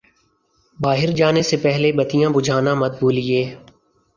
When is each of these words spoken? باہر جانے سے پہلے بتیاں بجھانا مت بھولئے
باہر 0.79 1.09
جانے 1.17 1.41
سے 1.49 1.57
پہلے 1.65 1.91
بتیاں 1.99 2.29
بجھانا 2.35 2.73
مت 2.79 2.93
بھولئے 2.99 3.41